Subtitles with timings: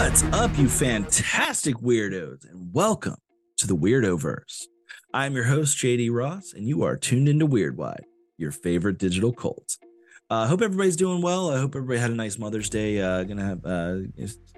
[0.00, 3.16] What's up, you fantastic weirdos, and welcome
[3.58, 4.62] to the Weirdoverse.
[5.12, 8.04] I'm your host, JD Ross, and you are tuned into Weirdwide,
[8.38, 9.76] your favorite digital cult.
[10.30, 11.50] I uh, hope everybody's doing well.
[11.50, 12.98] I hope everybody had a nice Mother's Day.
[12.98, 13.98] Uh, gonna have uh,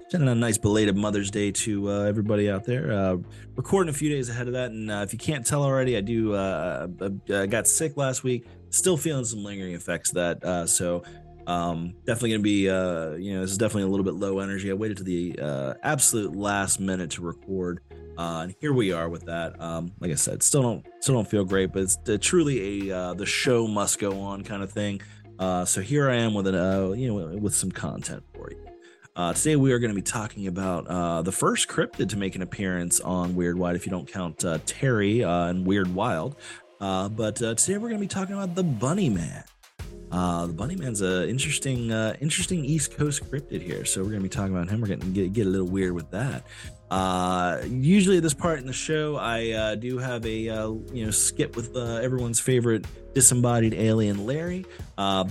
[0.07, 2.93] sending a nice belated Mother's Day to uh, everybody out there.
[2.93, 3.17] Uh,
[3.57, 6.01] recording a few days ahead of that, and uh, if you can't tell already, I
[6.01, 6.33] do.
[6.33, 6.87] Uh,
[7.29, 8.47] I got sick last week.
[8.69, 10.41] Still feeling some lingering effects of that.
[10.41, 11.03] Uh, so
[11.47, 12.69] um, definitely gonna be.
[12.69, 14.69] Uh, you know, this is definitely a little bit low energy.
[14.69, 17.81] I waited to the uh, absolute last minute to record.
[18.17, 19.59] Uh, and here we are with that.
[19.59, 22.95] Um, like I said, still don't still don't feel great, but it's uh, truly a
[22.95, 25.01] uh, the show must go on kind of thing.
[25.39, 28.57] Uh, so here I am with an uh, you know with some content for you.
[29.15, 32.35] Uh, today we are going to be talking about uh, the first cryptid to make
[32.35, 36.35] an appearance on Weird Wide, if you don't count uh, Terry uh, and Weird Wild.
[36.81, 39.43] Uh, but uh, today we're going to be talking about the Bunny Man.
[40.47, 44.55] The Bunny Man's an interesting, interesting East Coast cryptid here, so we're to be talking
[44.55, 44.81] about him.
[44.81, 46.45] We're to get, get a little weird with that.
[47.67, 51.75] usually, at this part in the show, I do have a you know skip with
[51.75, 54.65] everyone's favorite disembodied alien Larry.
[54.97, 55.25] Uh,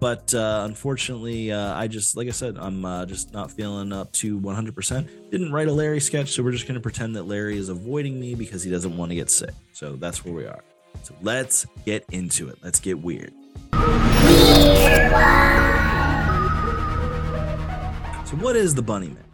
[0.00, 4.12] but uh, unfortunately, uh, I just, like I said, I'm uh, just not feeling up
[4.12, 5.30] to 100%.
[5.30, 8.34] Didn't write a Larry sketch, so we're just to pretend that Larry is avoiding me
[8.34, 9.54] because he doesn't want to get sick.
[9.72, 10.62] So that's where we are.
[11.02, 12.58] So let's get into it.
[12.62, 13.32] Let's get weird.
[18.26, 19.24] So, what is the Bunny Man?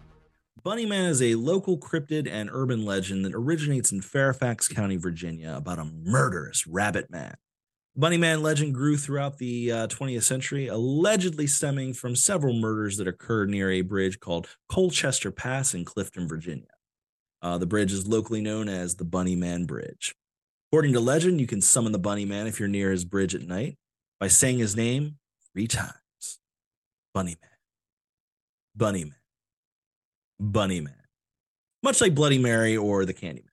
[0.63, 5.55] Bunny Man is a local cryptid and urban legend that originates in Fairfax County, Virginia,
[5.57, 7.37] about a murderous rabbit man
[7.97, 13.49] Bunnyman legend grew throughout the uh, 20th century, allegedly stemming from several murders that occurred
[13.49, 16.67] near a bridge called Colchester Pass in Clifton, Virginia.
[17.41, 20.17] Uh, the bridge is locally known as the Bunnyman Bridge.
[20.73, 23.79] According to legend, you can summon the Bunnyman if you're near his bridge at night
[24.19, 25.19] by saying his name
[25.55, 26.41] three times
[27.15, 27.51] Bunny Man.
[28.77, 29.15] Bunny Man.
[30.41, 30.95] Bunny Man.
[31.83, 33.45] Much like Bloody Mary or the Candyman.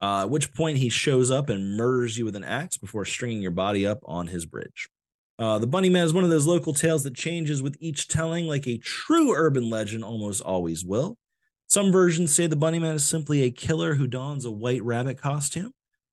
[0.00, 3.42] Uh, at which point he shows up and murders you with an axe before stringing
[3.42, 4.88] your body up on his bridge.
[5.38, 8.46] Uh, the Bunny Man is one of those local tales that changes with each telling,
[8.46, 11.18] like a true urban legend almost always will.
[11.66, 15.20] Some versions say the Bunny Man is simply a killer who dons a white rabbit
[15.20, 15.72] costume.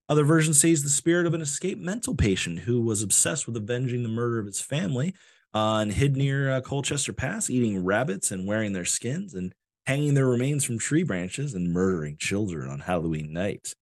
[0.09, 3.56] Other versions say he's the spirit of an escaped mental patient who was obsessed with
[3.56, 5.14] avenging the murder of his family
[5.53, 9.53] uh, and hid near uh, Colchester Pass, eating rabbits and wearing their skins and
[9.86, 13.74] hanging their remains from tree branches and murdering children on Halloween night.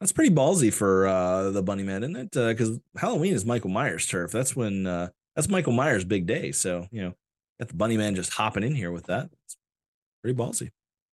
[0.00, 2.30] That's pretty ballsy for uh, the Bunny Man, isn't it?
[2.32, 4.32] Because uh, Halloween is Michael Myers' turf.
[4.32, 6.52] That's when uh, that's Michael Myers' big day.
[6.52, 7.14] So you know,
[7.58, 9.28] got the Bunny Man just hopping in here with that.
[9.44, 9.56] It's
[10.22, 10.70] pretty ballsy.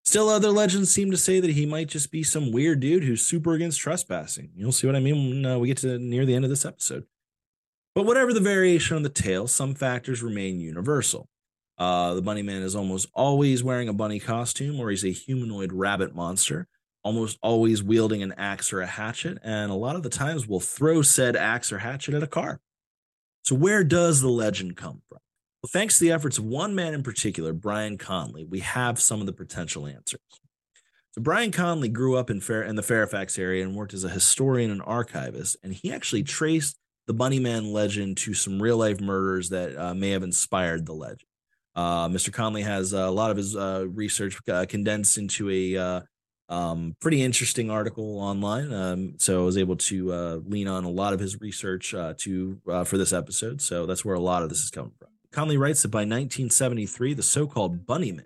[0.07, 3.27] Still, other legends seem to say that he might just be some weird dude who's
[3.27, 4.51] super against trespassing.
[4.55, 6.63] You'll see what I mean when uh, we get to near the end of this
[6.63, 7.03] episode.
[7.93, 11.27] But whatever the variation on the tale, some factors remain universal.
[11.77, 15.73] Uh, the bunny man is almost always wearing a bunny costume, or he's a humanoid
[15.73, 16.69] rabbit monster,
[17.03, 20.61] almost always wielding an axe or a hatchet, and a lot of the times will
[20.61, 22.61] throw said axe or hatchet at a car.
[23.43, 25.19] So, where does the legend come from?
[25.67, 29.25] Thanks to the efforts of one man in particular, Brian Conley, we have some of
[29.25, 30.21] the potential answers.
[31.11, 34.09] So, Brian Conley grew up in, Fair, in the Fairfax area and worked as a
[34.09, 36.77] historian and archivist, and he actually traced
[37.07, 40.93] the Bunny Man legend to some real life murders that uh, may have inspired the
[40.93, 41.21] legend.
[41.75, 42.31] Uh, Mr.
[42.31, 46.01] Conley has a lot of his uh, research uh, condensed into a uh,
[46.49, 48.73] um, pretty interesting article online.
[48.73, 52.61] Um, so I was able to uh, lean on a lot of his research to
[52.85, 53.61] for this episode.
[53.61, 55.09] So that's where a lot of this is coming from.
[55.37, 58.25] Conley writes that by 1973, the so-called Bunnyman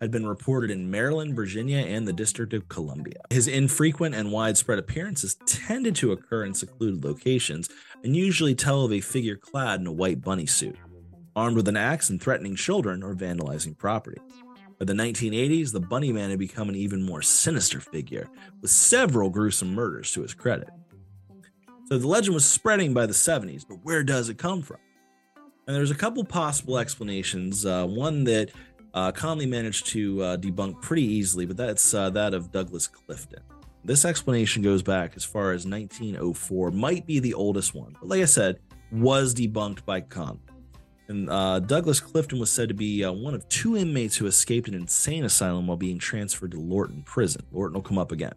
[0.00, 3.20] had been reported in Maryland, Virginia, and the District of Columbia.
[3.28, 7.68] His infrequent and widespread appearances tended to occur in secluded locations
[8.02, 10.78] and usually tell of a figure clad in a white bunny suit
[11.36, 14.22] armed with an axe and threatening children or vandalizing property.
[14.78, 18.30] By the 1980s, the Bunny Man had become an even more sinister figure,
[18.62, 20.70] with several gruesome murders to his credit.
[21.84, 24.78] So the legend was spreading by the 70s, but where does it come from?
[25.66, 27.66] And there's a couple possible explanations.
[27.66, 28.50] Uh, one that
[28.94, 33.40] uh, Conley managed to uh, debunk pretty easily, but that's uh, that of Douglas Clifton.
[33.84, 38.22] This explanation goes back as far as 1904, might be the oldest one, but like
[38.22, 38.58] I said,
[38.90, 40.40] was debunked by Conley.
[41.08, 44.66] And uh, Douglas Clifton was said to be uh, one of two inmates who escaped
[44.66, 47.42] an insane asylum while being transferred to Lorton Prison.
[47.52, 48.34] Lorton will come up again.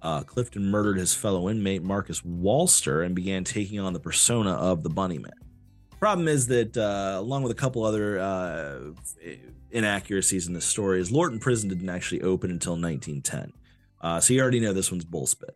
[0.00, 4.82] Uh, Clifton murdered his fellow inmate Marcus Wallster and began taking on the persona of
[4.82, 5.30] the Bunnyman.
[6.00, 8.78] Problem is that, uh, along with a couple other uh,
[9.70, 13.52] inaccuracies in this story, is Lorton Prison didn't actually open until 1910.
[14.00, 15.50] Uh, so you already know this one's bullspit.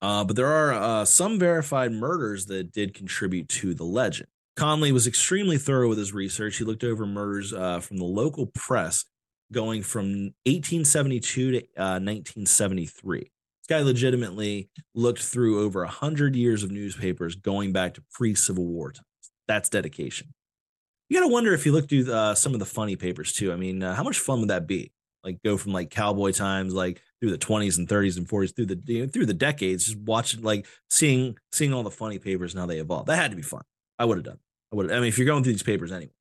[0.00, 4.28] but there are some verified murders that did contribute to the legend.
[4.60, 6.58] Conley was extremely thorough with his research.
[6.58, 9.06] He looked over murders uh, from the local press
[9.52, 13.20] going from 1872 to uh, 1973.
[13.20, 13.30] This
[13.68, 18.92] guy legitimately looked through over 100 years of newspapers going back to pre Civil War
[18.92, 19.09] times.
[19.50, 20.32] That's dedication.
[21.08, 23.52] You got to wonder if you look through uh, some of the funny papers too.
[23.52, 24.92] I mean, uh, how much fun would that be?
[25.24, 28.66] Like go from like cowboy times, like through the 20s and 30s and 40s, through
[28.66, 32.54] the you know, through the decades, just watching like seeing seeing all the funny papers
[32.54, 33.06] and how they evolve.
[33.06, 33.62] That had to be fun.
[33.98, 34.38] I would have done.
[34.72, 34.92] I would.
[34.92, 36.12] I mean, if you're going through these papers anyway.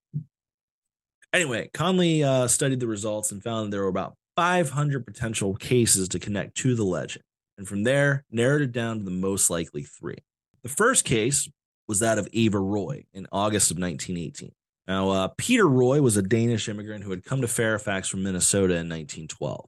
[1.31, 6.17] Anyway, Conley uh, studied the results and found there were about 500 potential cases to
[6.17, 7.23] connect to the legend,
[7.59, 10.17] and from there narrowed it down to the most likely three.
[10.63, 11.47] The first case
[11.89, 14.51] was that of Ava Roy in August of 1918.
[14.87, 18.75] Now, uh, Peter Roy was a Danish immigrant who had come to Fairfax from Minnesota
[18.75, 19.65] in 1912.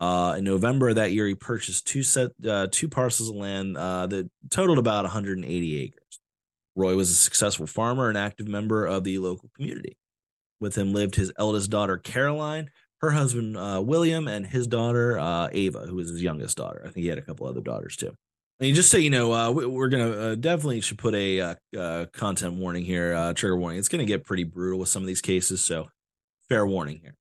[0.00, 3.76] Uh, in November of that year, he purchased two set uh, two parcels of land
[3.76, 6.20] uh, that totaled about 180 acres.
[6.74, 9.98] Roy was a successful farmer and active member of the local community.
[10.60, 12.70] With him lived his eldest daughter, Caroline,
[13.02, 16.80] her husband, uh, William, and his daughter, uh, Ava, who was his youngest daughter.
[16.82, 18.14] I think he had a couple other daughters too.
[18.60, 21.54] And just so you know, uh, we, are gonna uh, definitely should put a uh,
[21.76, 23.78] uh content warning here, uh, trigger warning.
[23.78, 25.88] It's gonna get pretty brutal with some of these cases, so
[26.46, 27.14] fair warning here.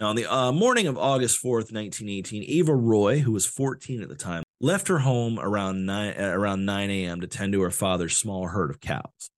[0.00, 4.08] Now, on the uh, morning of August 4th, 1918, Ava Roy, who was 14 at
[4.08, 7.20] the time, left her home around 9, around 9 a.m.
[7.20, 9.30] to tend to her father's small herd of cows.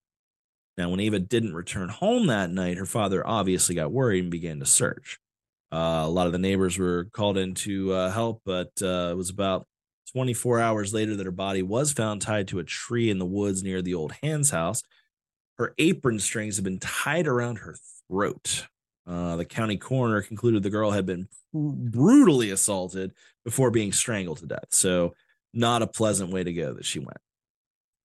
[0.78, 4.60] Now, when Ava didn't return home that night, her father obviously got worried and began
[4.60, 5.18] to search.
[5.72, 9.66] A lot of the neighbors were called in to help, but it was about
[10.12, 13.62] 24 hours later that her body was found tied to a tree in the woods
[13.62, 14.82] near the old Hans house.
[15.58, 17.76] Her apron strings had been tied around her
[18.08, 18.66] throat.
[19.06, 23.12] Uh, the county coroner concluded the girl had been brutally assaulted
[23.44, 24.68] before being strangled to death.
[24.70, 25.14] So,
[25.52, 27.18] not a pleasant way to go that she went.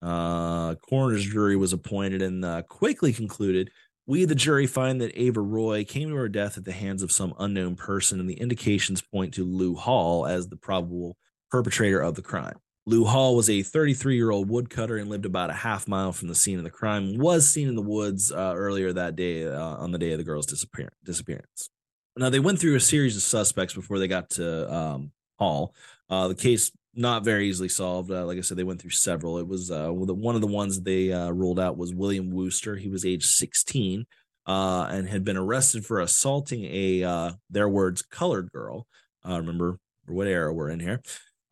[0.02, 3.70] Uh, coroner's jury was appointed and uh, quickly concluded
[4.08, 7.12] we, the jury, find that Ava Roy came to her death at the hands of
[7.12, 11.18] some unknown person, and the indications point to Lou Hall as the probable
[11.56, 12.58] perpetrator of the crime.
[12.86, 16.28] Lou Hall was a 33 year old woodcutter and lived about a half mile from
[16.28, 17.18] the scene of the crime.
[17.18, 20.26] Was seen in the woods uh, earlier that day uh, on the day of the
[20.26, 21.70] girl's disappear- disappearance.
[22.18, 25.74] Now they went through a series of suspects before they got to um, Hall.
[26.10, 28.12] Uh, the case not very easily solved.
[28.12, 29.38] Uh, like I said, they went through several.
[29.38, 32.76] It was uh, one of the ones they uh, ruled out was William Wooster.
[32.76, 34.06] He was age 16
[34.46, 38.88] and had been arrested for assaulting a their words colored girl.
[39.26, 41.02] remember what era we're in here.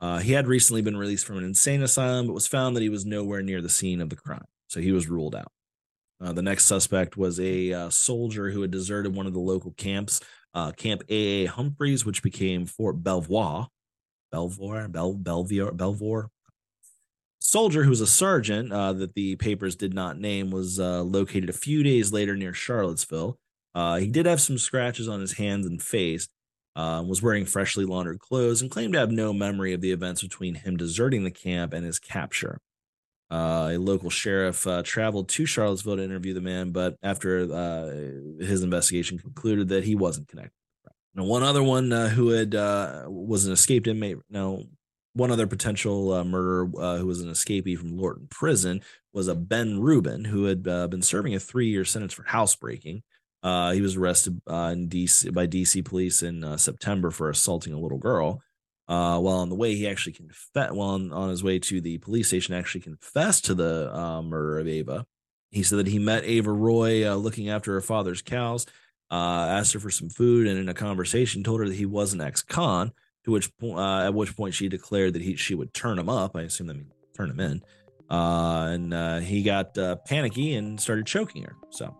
[0.03, 2.89] Uh, he had recently been released from an insane asylum, but was found that he
[2.89, 5.49] was nowhere near the scene of the crime, so he was ruled out.
[6.19, 9.71] Uh, the next suspect was a uh, soldier who had deserted one of the local
[9.71, 10.19] camps,
[10.53, 13.69] uh, Camp AA Humphreys, which became Fort Belvoir.
[14.29, 16.29] Belvoir, Bel, Belvoir, Belvoir.
[17.39, 21.49] Soldier who was a sergeant uh, that the papers did not name was uh, located
[21.49, 23.39] a few days later near Charlottesville.
[23.99, 26.27] he did have some scratches on his hands and face,
[26.75, 30.21] uh, was wearing freshly laundered clothes and claimed to have no memory of the events
[30.21, 32.59] between him deserting the camp and his capture.
[33.31, 38.43] Uh, a local sheriff uh, traveled to Charlottesville to interview the man, but after uh,
[38.43, 40.53] his investigation concluded that he wasn't connected.
[41.15, 44.17] Now, one other one uh, who had uh, was an escaped inmate.
[44.29, 44.59] Now,
[45.13, 48.81] one other potential murderer who was an escapee from Lorton Prison
[49.13, 53.03] was a Ben Rubin, who had been serving a three-year sentence for housebreaking.
[53.43, 57.79] Uh, he was arrested uh, DC by DC police in uh, September for assaulting a
[57.79, 58.41] little girl.
[58.87, 60.73] Uh, while on the way, he actually confessed.
[60.73, 64.59] While on, on, his way to the police station, actually confessed to the uh, murder
[64.59, 65.05] of Ava.
[65.51, 68.65] He said that he met Ava Roy uh, looking after her father's cows,
[69.11, 72.21] asked her for some food, and in a conversation told her that he was an
[72.21, 72.91] ex-con.
[73.25, 76.35] To which point, at which point she declared that he she would turn him up.
[76.35, 77.61] I assume that means turn him in.
[78.09, 81.55] and he got panicky and started choking her.
[81.69, 81.95] So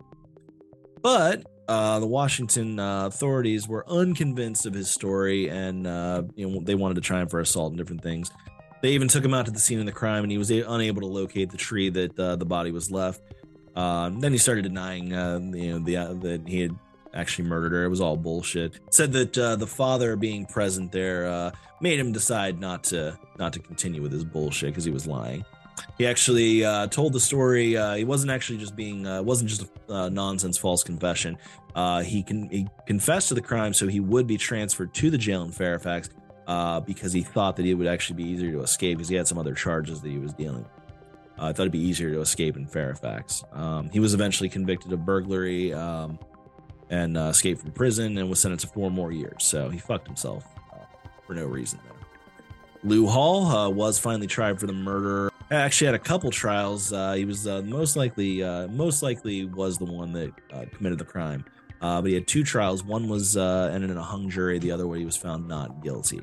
[1.04, 6.60] but uh, the Washington uh, authorities were unconvinced of his story, and uh, you know
[6.64, 8.30] they wanted to try him for assault and different things.
[8.82, 10.62] They even took him out to the scene of the crime, and he was a-
[10.62, 13.20] unable to locate the tree that uh, the body was left.
[13.76, 16.74] Um, then he started denying, uh, you know, the, uh, that he had
[17.12, 17.84] actually murdered her.
[17.84, 18.80] It was all bullshit.
[18.90, 24.00] Said that the father being present there made him decide not to not to continue
[24.00, 25.44] with his bullshit because he was lying.
[25.98, 27.76] He actually uh, told the story.
[27.76, 31.38] Uh, he wasn't actually just being uh, wasn't just a uh, nonsense false confession.
[31.74, 35.18] Uh, he can he confessed to the crime, so he would be transferred to the
[35.18, 36.10] jail in Fairfax
[36.46, 39.28] uh, because he thought that it would actually be easier to escape because he had
[39.28, 40.62] some other charges that he was dealing.
[40.62, 40.70] with.
[41.36, 43.42] I thought it'd be easier to escape in Fairfax.
[43.52, 46.16] Um, he was eventually convicted of burglary um,
[46.90, 49.42] and escaped from prison and was sentenced to four more years.
[49.42, 50.46] So he fucked himself
[51.26, 51.92] for no reason there.
[52.84, 56.92] Lou Hall was finally tried for the murder actually had a couple trials.
[56.92, 60.98] Uh, he was uh, most likely uh, most likely was the one that uh, committed
[60.98, 61.44] the crime.
[61.80, 62.82] Uh, but he had two trials.
[62.82, 64.58] One was ended in a hung jury.
[64.58, 66.22] The other one he was found not guilty.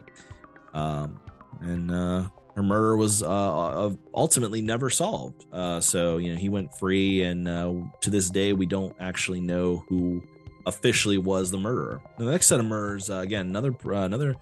[0.74, 1.20] Um,
[1.60, 5.46] and her murder was ultimately never solved.
[5.84, 10.24] So you know he went free, and to this day we don't actually know who
[10.66, 12.02] officially was the murderer.
[12.18, 14.36] The next set of murders, again, another another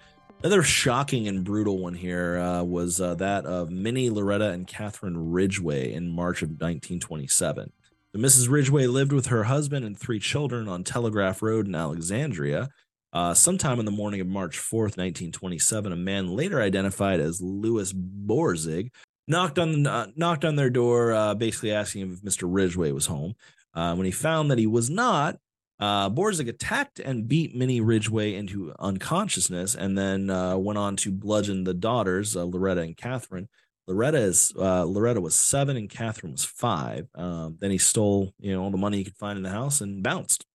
[0.43, 5.31] another shocking and brutal one here uh, was uh, that of Minnie Loretta and Catherine
[5.31, 7.72] Ridgway in March of 1927.
[8.13, 8.50] So Mrs.
[8.50, 12.69] Ridgway lived with her husband and three children on Telegraph Road in Alexandria.
[13.12, 17.91] Uh, sometime in the morning of March 4th, 1927, a man later identified as Louis
[17.91, 18.91] Borzig
[19.27, 22.43] knocked on uh, knocked on their door, uh, basically asking if Mr.
[22.46, 23.34] Ridgway was home.
[23.74, 25.38] Uh, when he found that he was not,
[25.79, 31.12] uh, Borzig attacked and beat Minnie Ridgway into unconsciousness, and then uh, went on to
[31.12, 33.48] bludgeon the daughters, uh, Loretta and Catherine.
[33.88, 37.07] Loretta is uh, Loretta was seven and Catherine was five.
[37.15, 39.81] Um, then he stole, you know, all the money he could find in the house
[39.81, 40.45] and bounced.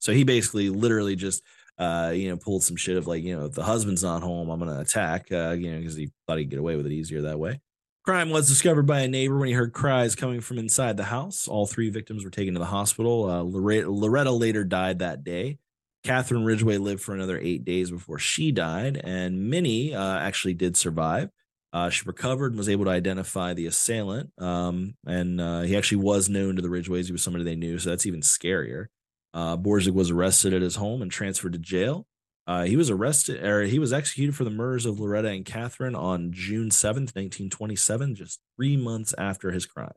[0.00, 1.42] So he basically, literally, just
[1.78, 4.50] uh, you know, pulled some shit of like, you know, if the husband's not home,
[4.50, 7.22] I'm gonna attack, uh, you know, because he thought he'd get away with it easier
[7.22, 7.60] that way.
[8.04, 11.46] Crime was discovered by a neighbor when he heard cries coming from inside the house.
[11.46, 13.30] All three victims were taken to the hospital.
[13.30, 15.58] Uh, Loretta later died that day.
[16.02, 20.76] Catherine Ridgway lived for another eight days before she died, and Minnie uh, actually did
[20.76, 21.30] survive.
[21.72, 24.30] Uh, she recovered and was able to identify the assailant.
[24.36, 27.06] Um, and uh, he actually was known to the Ridgways.
[27.06, 28.86] He was somebody they knew, so that's even scarier.
[29.32, 32.06] Uh, was arrested at his home and transferred to jail.
[32.46, 35.94] Uh, he was arrested or he was executed for the murders of Loretta and Catherine
[35.94, 39.92] on June 7th, 1927, just three months after his crime.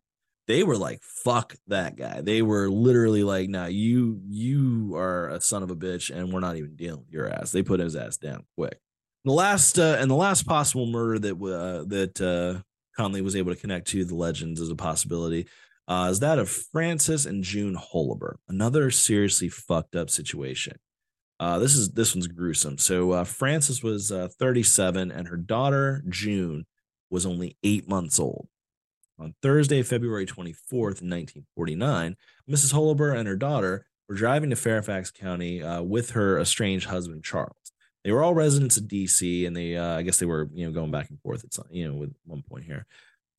[0.48, 2.22] They were like, fuck that guy.
[2.22, 6.40] They were literally like, nah, you you are a son of a bitch, and we're
[6.40, 7.52] not even dealing with your ass.
[7.52, 8.80] They put his ass down quick.
[9.24, 12.62] The last uh, and the last possible murder that uh, that uh,
[12.96, 15.48] Conley was able to connect to the legends as a possibility
[15.88, 18.36] uh, is that of Frances and June Holober.
[18.48, 20.78] Another seriously fucked up situation.
[21.40, 22.78] Uh, this is this one's gruesome.
[22.78, 26.66] So uh, Frances was uh, 37, and her daughter June
[27.10, 28.48] was only eight months old.
[29.18, 32.16] On Thursday, February 24th, 1949,
[32.50, 32.74] Mrs.
[32.74, 37.56] Holober and her daughter were driving to Fairfax County uh, with her estranged husband Charles.
[38.04, 40.72] They were all residents of D.C., and they, uh, I guess, they were, you know,
[40.72, 42.86] going back and forth at some, you know, with one point here.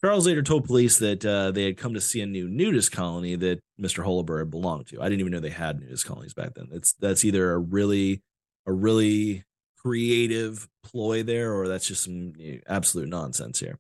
[0.05, 3.35] Charles later told police that uh, they had come to see a new nudist colony
[3.37, 4.05] that Mr.
[4.05, 5.01] Holober had belonged to.
[5.01, 6.69] I didn't even know they had nudist colonies back then.
[6.71, 8.23] It's that's either a really
[8.67, 9.45] a really
[9.79, 12.33] creative ploy there, or that's just some
[12.67, 13.79] absolute nonsense here.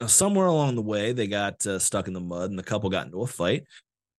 [0.00, 2.88] Now, somewhere along the way, they got uh, stuck in the mud, and the couple
[2.88, 3.64] got into a fight.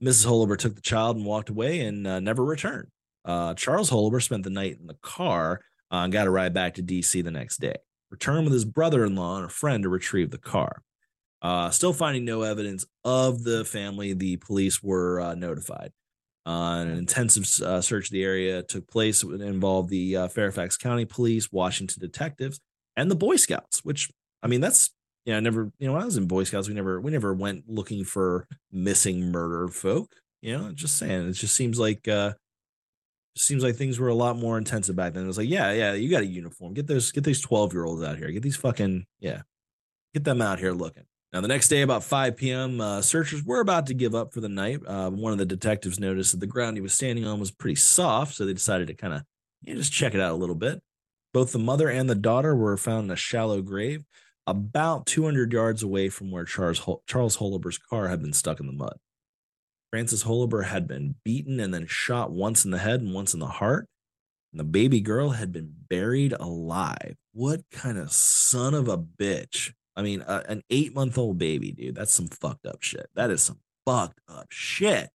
[0.04, 0.28] Mrs.
[0.28, 2.90] Holober took the child and walked away, and uh, never returned.
[3.26, 6.76] Uh, Charles Holober spent the night in the car uh, and got a ride back
[6.76, 7.22] to D.C.
[7.22, 7.76] the next day.
[8.10, 10.82] Returned with his brother-in-law and a friend to retrieve the car.
[11.42, 15.92] Uh, still finding no evidence of the family, the police were uh, notified.
[16.46, 19.24] Uh, an intensive uh, search of the area took place.
[19.24, 22.60] It involved the uh, Fairfax County Police, Washington detectives,
[22.96, 23.84] and the Boy Scouts.
[23.84, 24.10] Which
[24.42, 24.92] I mean, that's
[25.26, 27.12] you know, I never you know when I was in Boy Scouts, we never we
[27.12, 30.16] never went looking for missing murder folk.
[30.42, 32.34] You know, just saying, it just seems like uh,
[33.38, 35.24] seems like things were a lot more intensive back then.
[35.24, 36.74] It was like, yeah, yeah, you got a uniform.
[36.74, 38.32] Get those, get these twelve year olds out here.
[38.32, 39.42] Get these fucking, yeah,
[40.16, 41.06] get them out here looking.
[41.34, 44.42] Now, the next day, about 5 p.m., uh, searchers were about to give up for
[44.42, 44.82] the night.
[44.86, 47.76] Uh, one of the detectives noticed that the ground he was standing on was pretty
[47.76, 49.24] soft, so they decided to kind of
[49.62, 50.82] you know, just check it out a little bit.
[51.34, 54.04] Both the mother and the daughter were found in a shallow grave
[54.46, 58.68] about 200 yards away from where Charles, Hol- Charles Holober's car had been stuck in
[58.68, 58.98] the mud.
[59.90, 63.40] Frances Holober had been beaten and then shot once in the head and once in
[63.40, 63.88] the heart.
[64.52, 67.16] And the baby girl had been buried alive.
[67.32, 71.72] What kind of son of a bitch I mean, uh, an eight month old baby,
[71.72, 73.10] dude, that's some fucked up shit.
[73.16, 75.10] That is some fucked up shit.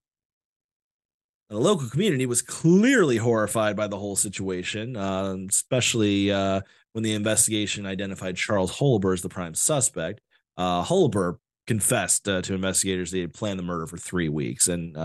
[1.48, 7.14] The local community was clearly horrified by the whole situation, uh, especially uh, when the
[7.14, 10.20] investigation identified Charles Holober as the prime suspect.
[10.56, 11.36] Uh, Holober
[11.68, 14.96] confessed uh, to investigators that he had planned the murder for three weeks and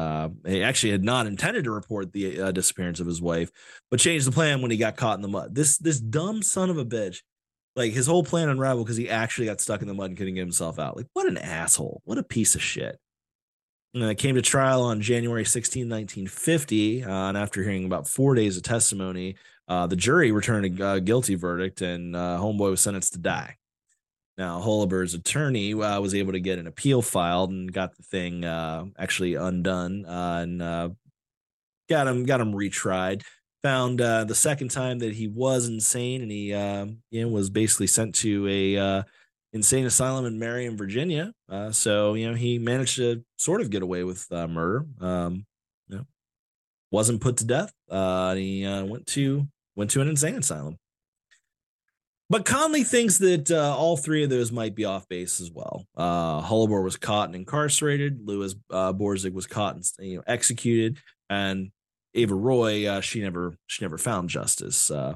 [0.45, 3.49] he actually had not intended to report the disappearance of his wife,
[3.89, 5.55] but changed the plan when he got caught in the mud.
[5.55, 7.21] This this dumb son of a bitch
[7.75, 10.35] like his whole plan unraveled because he actually got stuck in the mud and couldn't
[10.35, 10.97] get himself out.
[10.97, 12.01] Like, what an asshole.
[12.03, 12.99] What a piece of shit.
[13.93, 17.03] And it came to trial on January 16, 1950.
[17.03, 19.35] Uh, and after hearing about four days of testimony,
[19.67, 23.57] uh, the jury returned a uh, guilty verdict and uh, Homeboy was sentenced to die.
[24.37, 28.45] Now, Holober's attorney uh, was able to get an appeal filed and got the thing
[28.45, 30.59] uh, actually undone and
[31.89, 33.23] got him got him retried
[33.63, 37.49] found uh, the second time that he was insane and he uh, you know was
[37.49, 39.03] basically sent to a uh,
[39.53, 41.33] insane asylum in Marion, Virginia.
[41.49, 44.85] Uh, so you know he managed to sort of get away with uh, murder.
[44.99, 45.45] Um,
[45.87, 46.05] you know,
[46.91, 47.73] wasn't put to death.
[47.89, 50.77] Uh, he went to went to an insane asylum.
[52.29, 55.85] But Conley thinks that all three of those might be off base as well.
[55.97, 58.21] Uh, was caught and incarcerated.
[58.21, 60.97] Uh, Borzig was caught and you know executed,
[61.29, 61.71] and
[62.13, 64.91] Ava Roy uh, she never she never found justice.
[64.91, 65.15] Uh,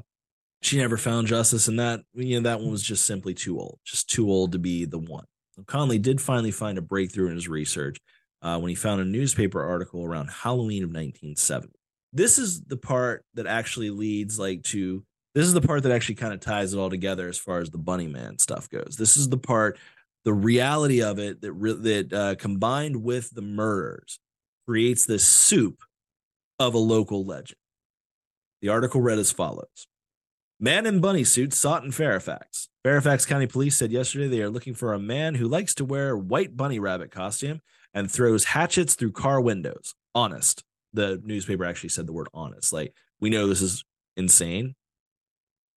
[0.62, 3.80] she never found justice, and that you know that one was just simply too old,
[3.86, 5.26] just too old to be the one.
[5.68, 7.98] Conley did finally find a breakthrough in his research
[8.42, 11.74] uh, when he found a newspaper article around Halloween of 1970.
[12.12, 16.16] This is the part that actually leads like to this is the part that actually
[16.16, 18.96] kind of ties it all together as far as the Bunny Man stuff goes.
[18.98, 19.78] This is the part,
[20.24, 24.20] the reality of it that re- that uh, combined with the murders
[24.66, 25.84] creates this soup
[26.60, 27.58] of a local legend.
[28.62, 29.88] The article read as follows.
[30.60, 32.70] Man in bunny suit sought in Fairfax.
[32.84, 36.16] Fairfax County Police said yesterday they are looking for a man who likes to wear
[36.16, 37.62] white bunny rabbit costume
[37.94, 39.96] and throws hatchets through car windows.
[40.14, 40.64] Honest.
[40.94, 42.72] The newspaper actually said the word honest.
[42.72, 43.84] Like, we know this is
[44.16, 44.76] insane,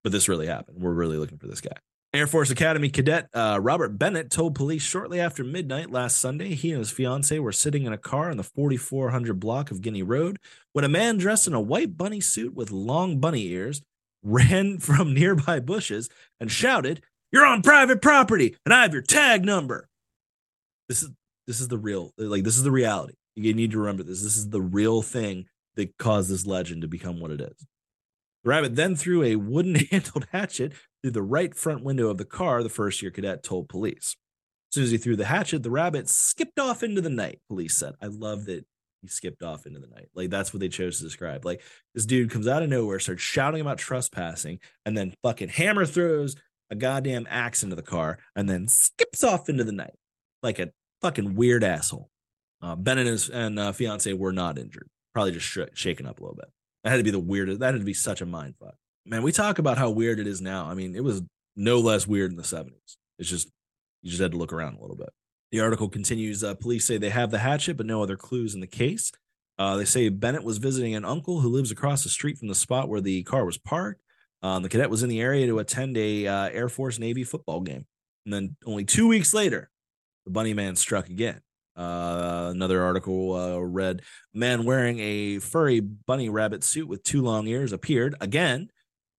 [0.04, 0.80] but this really happened.
[0.80, 1.76] We're really looking for this guy.
[2.14, 6.70] Air Force Academy cadet uh, Robert Bennett told police shortly after midnight last Sunday he
[6.70, 10.38] and his fiancee were sitting in a car on the 4400 block of Guinea Road
[10.72, 13.82] when a man dressed in a white bunny suit with long bunny ears
[14.22, 16.08] ran from nearby bushes
[16.40, 19.86] and shouted, "You're on private property, and I have your tag number."
[20.88, 21.10] This is
[21.46, 23.14] this is the real like this is the reality.
[23.36, 24.22] You need to remember this.
[24.22, 25.46] This is the real thing
[25.76, 27.66] that caused this legend to become what it is.
[28.44, 32.24] The rabbit then threw a wooden handled hatchet through the right front window of the
[32.24, 34.16] car, the first year cadet told police.
[34.70, 37.76] As soon as he threw the hatchet, the rabbit skipped off into the night, police
[37.76, 37.94] said.
[38.02, 38.66] I love that
[39.00, 40.08] he skipped off into the night.
[40.14, 41.44] Like that's what they chose to describe.
[41.44, 41.62] Like
[41.94, 46.36] this dude comes out of nowhere, starts shouting about trespassing, and then fucking hammer throws
[46.70, 49.94] a goddamn axe into the car and then skips off into the night
[50.42, 50.70] like a
[51.02, 52.10] fucking weird asshole.
[52.60, 56.18] Uh, ben and his and uh, fiance were not injured, probably just sh- shaken up
[56.18, 56.48] a little bit.
[56.82, 57.61] That had to be the weirdest.
[57.61, 58.74] That had to be such a mind fuck.
[59.09, 60.66] Man, we talk about how weird it is now.
[60.66, 61.23] I mean, it was
[61.57, 62.97] no less weird in the 70s.
[63.18, 63.49] It's just,
[64.03, 65.09] you just had to look around a little bit.
[65.51, 68.61] The article continues uh, Police say they have the hatchet, but no other clues in
[68.61, 69.11] the case.
[69.59, 72.55] Uh, they say Bennett was visiting an uncle who lives across the street from the
[72.55, 74.03] spot where the car was parked.
[74.42, 77.61] Um, the cadet was in the area to attend a uh, Air Force Navy football
[77.61, 77.87] game.
[78.27, 79.71] And then only two weeks later,
[80.27, 81.40] the bunny man struck again.
[81.75, 84.03] Uh, another article uh, read
[84.35, 88.68] man wearing a furry bunny rabbit suit with two long ears appeared again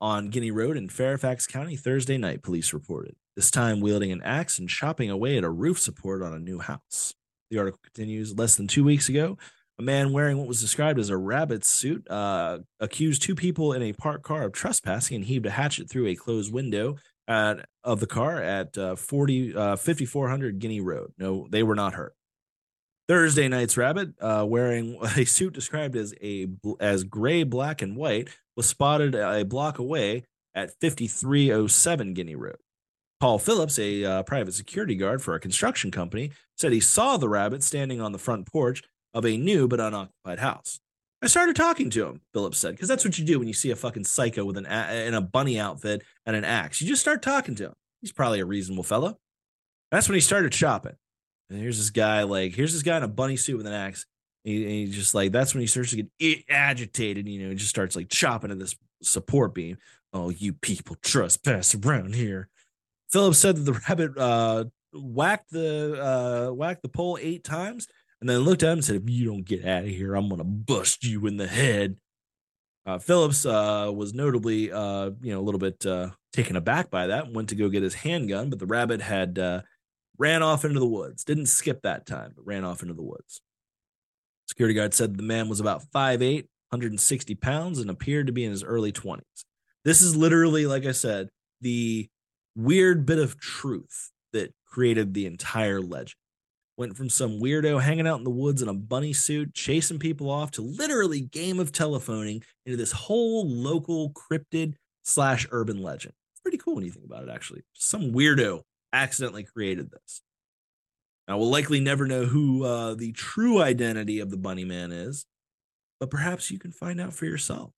[0.02, 4.60] on Guinea Road in Fairfax County Thursday night, police reported, this time wielding an axe
[4.60, 7.14] and chopping away at a roof support on a new house.
[7.50, 9.38] The article continues less than two weeks ago,
[9.80, 13.82] a man wearing what was described as a rabbit suit uh, accused two people in
[13.82, 18.00] a parked car of trespassing and heaved a hatchet through a closed window at, of
[18.00, 21.14] the car at uh, 40, uh, 5400 Guinea Road.
[21.18, 22.14] No, they were not hurt.
[23.10, 26.48] Thursday night's rabbit, uh, wearing a suit described as a
[26.80, 32.58] as gray, black, and white, was spotted a block away at 5307 Guinea Road.
[33.20, 37.28] Paul Phillips, a uh, private security guard for a construction company, said he saw the
[37.28, 40.80] rabbit standing on the front porch of a new but unoccupied house.
[41.22, 43.72] I started talking to him, Phillips said, because that's what you do when you see
[43.72, 46.80] a fucking psycho with an a- in a bunny outfit and an axe.
[46.80, 47.74] You just start talking to him.
[48.02, 49.18] He's probably a reasonable fellow.
[49.92, 50.96] That's when he started shopping.
[51.50, 54.06] And here's this guy, like, here's this guy in a bunny suit with an axe.
[54.46, 57.56] And he, and just like, that's when he starts to get agitated, you know, he
[57.56, 59.78] just starts like chopping at this support beam.
[60.14, 62.50] Oh, you people trespass around here.
[63.12, 67.88] Phillips said that the rabbit uh, whacked the uh, whacked the pole eight times
[68.22, 70.30] and then looked at him and said, If you don't get out of here, I'm
[70.30, 71.98] to bust you in the head.
[72.86, 77.08] Uh, Phillips uh, was notably, uh, you know, a little bit uh, taken aback by
[77.08, 77.32] that.
[77.32, 79.62] Went to go get his handgun, but the rabbit had uh,
[80.20, 81.24] ran off into the woods.
[81.24, 83.42] Didn't skip that time, but ran off into the woods.
[84.48, 88.52] Security guard said the man was about 5'8, 160 pounds, and appeared to be in
[88.52, 89.22] his early 20s.
[89.86, 91.30] This is literally, like I said,
[91.62, 92.10] the
[92.56, 96.16] weird bit of truth that created the entire legend.
[96.78, 100.30] Went from some weirdo hanging out in the woods in a bunny suit, chasing people
[100.30, 106.14] off, to literally game of telephoning into this whole local cryptid slash urban legend.
[106.42, 107.62] Pretty cool when you think about it, actually.
[107.74, 108.62] Some weirdo
[108.94, 110.22] accidentally created this.
[111.28, 115.26] Now, we'll likely never know who uh, the true identity of the Bunny Man is,
[116.00, 117.74] but perhaps you can find out for yourself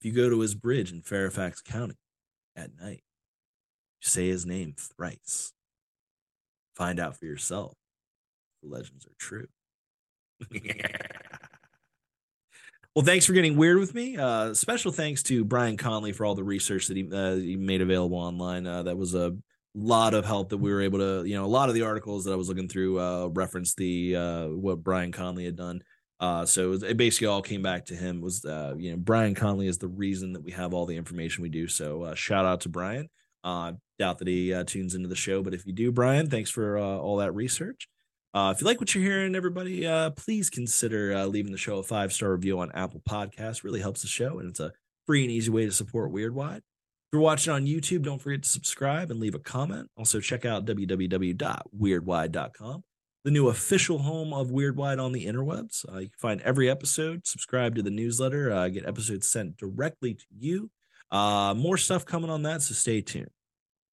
[0.00, 1.96] if you go to his bridge in Fairfax County
[2.54, 3.02] at night.
[4.00, 5.52] Say his name thrice.
[6.76, 7.74] Find out for yourself
[8.62, 9.46] the legends are true.
[12.94, 14.16] well, thanks for getting weird with me.
[14.16, 17.80] Uh, special thanks to Brian Conley for all the research that he, uh, he made
[17.80, 18.66] available online.
[18.66, 19.36] Uh, that was a
[19.74, 22.24] lot of help that we were able to, you know, a lot of the articles
[22.24, 25.82] that I was looking through uh, referenced the uh, what Brian Conley had done.
[26.20, 29.66] Uh, so it basically all came back to him was uh, you know Brian Conley
[29.66, 31.66] is the reason that we have all the information we do.
[31.66, 33.08] So uh, shout out to Brian.
[33.42, 36.50] Uh, doubt that he uh, tunes into the show, but if you do, Brian, thanks
[36.50, 37.88] for uh, all that research.
[38.32, 41.78] Uh, if you like what you're hearing, everybody, uh, please consider uh, leaving the show
[41.78, 43.62] a five star review on Apple Podcasts.
[43.62, 44.72] Really helps the show, and it's a
[45.06, 46.62] free and easy way to support Weird Wide.
[47.14, 49.88] You're watching on YouTube, don't forget to subscribe and leave a comment.
[49.96, 52.84] Also, check out www.weirdwide.com
[53.24, 55.88] the new official home of Weird Wide on the interwebs.
[55.88, 60.14] Uh, you can find every episode, subscribe to the newsletter, uh, get episodes sent directly
[60.14, 60.72] to you.
[61.12, 63.30] Uh, more stuff coming on that, so stay tuned.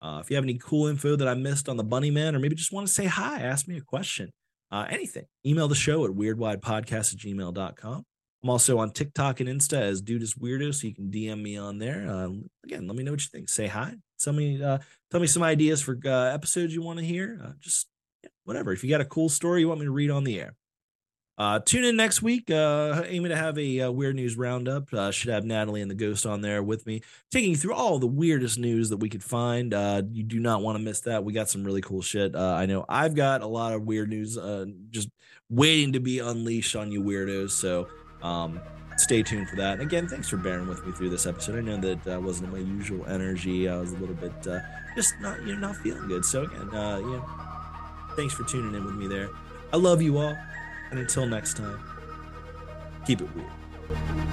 [0.02, 2.40] Uh, if you have any cool info that I missed on the Bunny Man, or
[2.40, 4.32] maybe just want to say hi, ask me a question,
[4.72, 8.04] uh, anything, email the show at weirdwidepodcast at gmail.com.
[8.44, 11.58] I'm also on TikTok and Insta as Dude is Weirdo, so you can DM me
[11.58, 12.08] on there.
[12.10, 12.30] Uh,
[12.64, 13.50] again, let me know what you think.
[13.50, 13.94] Say hi.
[14.20, 14.80] Tell me, uh,
[15.12, 17.40] tell me some ideas for uh, episodes you want to hear.
[17.44, 17.88] Uh, just
[18.46, 18.72] whatever.
[18.72, 20.56] If you got a cool story you want me to read on the air,
[21.38, 22.50] uh, tune in next week.
[22.50, 24.90] Uh, aiming to have a, weird news roundup.
[25.14, 27.02] Should have Natalie and the Ghost on there with me,
[27.32, 29.72] taking you through all the weirdest news that we could find.
[29.72, 31.24] You do not want to miss that.
[31.24, 32.36] We got some really cool shit.
[32.36, 34.38] I know I've got a lot of weird news
[34.90, 35.10] just
[35.50, 37.52] waiting to be unleashed on you weirdos.
[37.52, 37.88] So
[38.24, 38.60] um,
[38.98, 39.74] stay tuned for that.
[39.74, 41.58] And again, thanks for bearing with me through this episode.
[41.58, 43.68] I know that uh, wasn't my usual energy.
[43.68, 44.60] I was a little bit uh,
[44.96, 46.26] just not you know not feeling good.
[46.26, 47.26] So again, uh, you know
[48.16, 49.30] Thanks for tuning in with me there.
[49.72, 50.36] I love you all.
[50.90, 51.80] And until next time,
[53.06, 54.28] keep it weird.